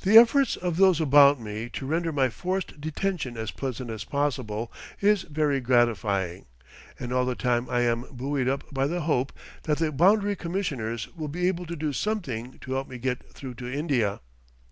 The 0.00 0.18
efforts 0.18 0.56
of 0.56 0.76
those 0.76 1.00
about 1.00 1.40
me 1.40 1.68
to 1.74 1.86
render 1.86 2.10
my 2.10 2.30
forced 2.30 2.80
detention 2.80 3.36
as 3.36 3.52
pleasant 3.52 3.90
as 3.90 4.02
possible 4.02 4.72
is 5.00 5.22
very 5.22 5.60
gratifying, 5.60 6.46
and 6.98 7.12
all 7.12 7.24
the 7.24 7.36
time 7.36 7.70
I 7.70 7.82
am 7.82 8.06
buoyed 8.10 8.48
up 8.48 8.64
by 8.74 8.88
the 8.88 9.02
hope 9.02 9.32
that 9.62 9.78
the 9.78 9.92
Boundary 9.92 10.34
Commissioners 10.34 11.06
will 11.14 11.28
be 11.28 11.46
able 11.46 11.66
to 11.66 11.76
do 11.76 11.92
something 11.92 12.58
to 12.58 12.72
help 12.72 12.88
me 12.88 12.98
get 12.98 13.32
through 13.32 13.54
to 13.62 13.72
India. 13.72 14.18